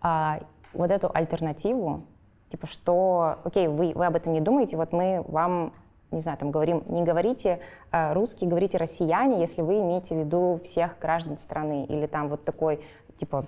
[0.02, 0.40] А
[0.74, 2.04] вот эту альтернативу,
[2.50, 5.74] типа, что, окей, вы, вы об этом не думаете, вот мы вам,
[6.12, 7.60] не знаю, там говорим, не говорите
[7.92, 12.46] э, русский, говорите россияне, если вы имеете в виду всех граждан страны, или там вот
[12.46, 12.86] такой,
[13.20, 13.48] типа,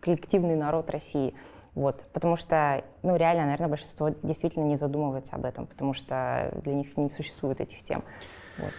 [0.00, 1.34] коллективный народ России.
[1.74, 6.72] Вот, потому что, ну, реально, наверное, большинство действительно не задумывается об этом, потому что для
[6.72, 8.04] них не существует этих тем.
[8.58, 8.70] Вот.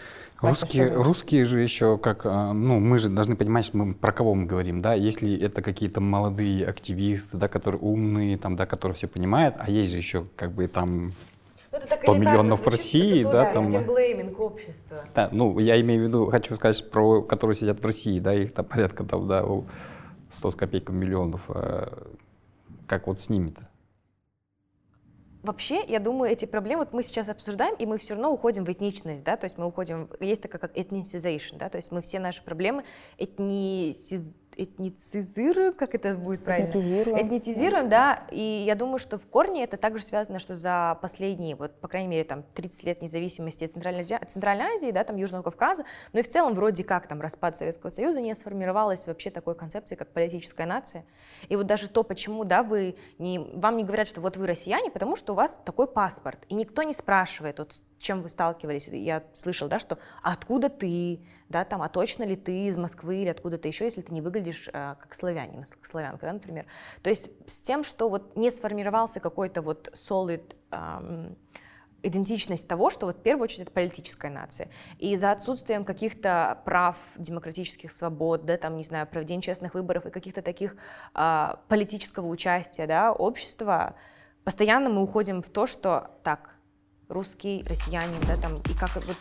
[0.42, 4.36] Русские, русские же еще как, а, ну, мы же должны понимать, что мы, про кого
[4.36, 9.08] мы говорим, да, если это какие-то молодые активисты, да, которые умные, там, да, которые все
[9.08, 11.14] понимают, а есть же еще как бы там,
[11.72, 15.04] Ну, это так 100 элитарно миллионов звучит, России, это да, там, victim-blaming общества.
[15.16, 18.54] да, ну, я имею в виду, хочу сказать про, которые сидят в России, да, их
[18.54, 19.66] там порядка там, да, у
[20.34, 22.08] 100 с копейками миллионов, а
[22.88, 23.68] как вот с ними-то?
[25.46, 28.70] Вообще, я думаю, эти проблемы вот мы сейчас обсуждаем, и мы все равно уходим в
[28.70, 32.18] этничность, да, то есть мы уходим, есть такая как этницизation, да, то есть мы все
[32.18, 32.84] наши проблемы
[33.20, 36.70] этнисиз- этницизируем, как это будет правильно?
[36.70, 37.18] Этнизируем.
[37.18, 41.80] Этнитизируем, да, и я думаю, что в корне это также связано, что за последние, вот,
[41.80, 45.84] по крайней мере, там, 30 лет независимости Центральной Азии, Центральной Азии, да, там, Южного Кавказа,
[46.14, 49.96] ну и в целом вроде как там распад Советского Союза не сформировалась вообще такой концепции,
[49.96, 51.06] как политическая нация.
[51.50, 54.92] И вот даже то, почему, да, вы не, вам не говорят, что вот вы россияне,
[54.92, 58.88] потому что у вас такой паспорт, и никто не спрашивает, вот с чем вы сталкивались,
[58.88, 63.18] я слышал, да, что «А откуда ты, да, там, а точно ли ты из Москвы
[63.18, 66.66] или откуда ты еще, если ты не выглядишь э, как славянин, как славянка, да, например.
[67.02, 71.36] То есть с тем, что вот не сформировался какой-то вот solid ам,
[72.06, 74.70] идентичность того, что вот в первую очередь это политическая нация.
[75.00, 80.12] И за отсутствием каких-то прав, демократических свобод, да, там, не знаю, проведения честных выборов и
[80.12, 80.76] каких-то таких
[81.14, 83.96] а, политического участия, да, общества,
[84.44, 86.56] постоянно мы уходим в то, что так,
[87.10, 89.18] русский, россиянин, да, там, и как вот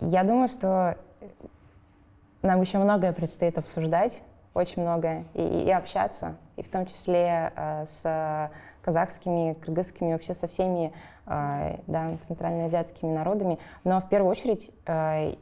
[0.00, 0.96] Я думаю, что
[2.42, 4.22] нам еще многое предстоит обсуждать,
[4.54, 8.50] очень многое, и, и общаться, и в том числе э, с
[8.82, 10.92] казахскими, кыргызскими, вообще со всеми
[11.26, 13.58] э, да, центральноазиатскими народами.
[13.84, 15.34] Но в первую очередь, э,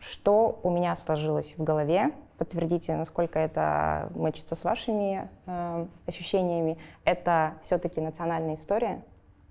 [0.00, 7.54] что у меня сложилось в голове, подтвердите, насколько это мэчится с вашими э, ощущениями, это
[7.62, 9.02] все-таки национальная история,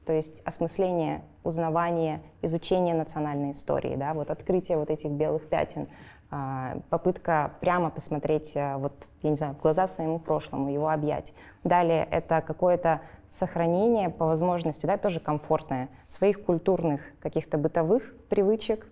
[0.06, 5.88] то есть осмысление, узнавание, изучение национальной истории, да, вот открытие вот этих белых пятен,
[6.32, 11.34] а, попытка прямо посмотреть, а, вот, я не знаю, в глаза своему прошлому, его объять.
[11.64, 18.88] Далее это какое-то сохранение по возможности, да, тоже комфортное, своих культурных каких-то бытовых привычек,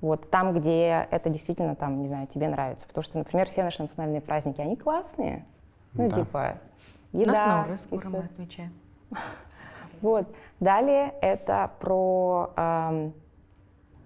[0.00, 2.86] вот там, где это действительно, там, не знаю, тебе нравится.
[2.86, 5.44] Потому что, например, все наши национальные праздники, они классные.
[5.94, 6.14] Ну, Да.
[6.14, 6.58] типа,
[7.12, 7.30] еда.
[7.30, 8.72] У нас Наурыз и скоро мы отмечаем.
[10.00, 10.26] Вот.
[10.64, 13.12] Далее это про эм,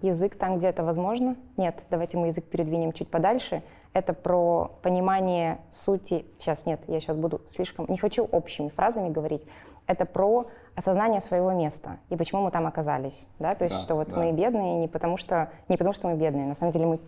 [0.01, 1.37] язык там, где это возможно.
[1.55, 3.63] Нет, давайте мы язык передвинем чуть подальше.
[3.93, 6.25] Это про понимание сути.
[6.37, 7.85] Сейчас нет, я сейчас буду слишком...
[7.87, 9.45] Не хочу общими фразами говорить.
[9.87, 10.47] Это про
[10.79, 13.27] осознание своего места и почему мы там оказались.
[13.37, 13.53] Да?
[13.53, 14.15] То есть, Да, что вот да.
[14.15, 16.45] мы бедные не потому, что, не потому, что мы бедные.
[16.47, 16.99] На самом деле мы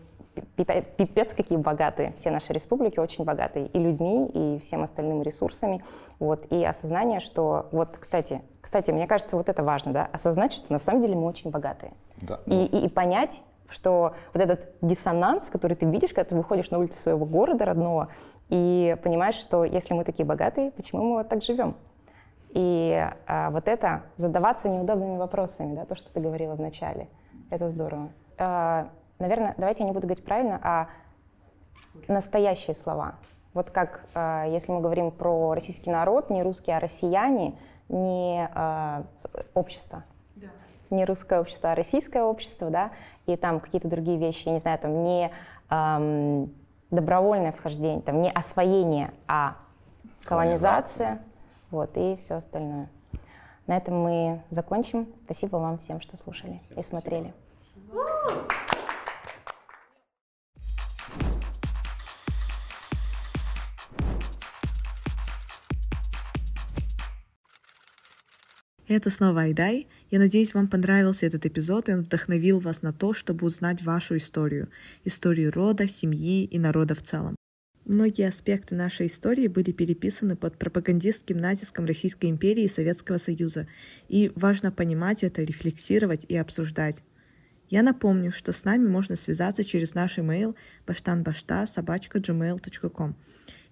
[0.57, 2.13] пипе- пипец какие богатые.
[2.17, 5.83] Все наши республики очень богатые и людьми, и всем остальным ресурсами.
[6.19, 6.45] Вот.
[6.51, 7.67] И осознание, что...
[7.71, 10.09] Вот, кстати, кстати, мне кажется, вот это важно, да?
[10.11, 11.93] Осознать, что на самом деле мы очень богатые.
[12.21, 16.35] Да, И, ну, и, и понять, что вот этот диссонанс, который ты видишь, когда ты
[16.35, 18.09] выходишь на улицу своего города родного,
[18.49, 21.75] и понимаешь, что если мы такие богатые, почему мы вот так живем?
[22.53, 27.07] И а, вот это, задаваться неудобными вопросами, да, то, что ты говорила в начале,
[27.49, 28.09] это здорово.
[28.37, 28.89] А,
[29.19, 30.87] наверное, давайте я не буду говорить правильно, а
[32.07, 33.15] настоящие слова.
[33.53, 39.03] Вот как, а, если мы говорим про российский народ, не русские, а россияне, не а,
[39.53, 40.03] общество,
[40.89, 42.91] не русское общество, а российское общество, да,
[43.27, 45.31] и там какие-то другие вещи, я не знаю, там не
[45.69, 46.51] ам,
[46.89, 49.55] добровольное вхождение, там не освоение, а
[50.25, 51.21] колонизация,
[51.71, 52.89] вот, и все остальное.
[53.67, 55.07] На этом мы закончим.
[55.23, 57.33] Спасибо вам всем, что слушали и смотрели.
[68.87, 69.87] Это снова Айдай.
[70.09, 74.17] Я надеюсь, вам понравился этот эпизод, и он вдохновил вас на то, чтобы узнать вашу
[74.17, 74.67] историю.
[75.05, 77.37] Историю рода, семьи и народа в целом.
[77.91, 83.67] Многие аспекты нашей истории были переписаны под пропагандистским натиском Российской империи и Советского Союза,
[84.07, 87.03] и важно понимать это, рефлексировать и обсуждать.
[87.69, 90.55] Я напомню, что с нами можно связаться через наш email
[90.87, 93.15] bashtanbashta.gmail.com.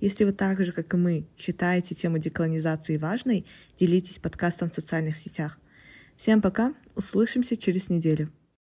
[0.01, 3.45] Если вы так же, как и мы, считаете тему деколонизации важной,
[3.79, 5.57] делитесь подкастом в социальных сетях.
[6.17, 8.29] Всем пока, услышимся через неделю.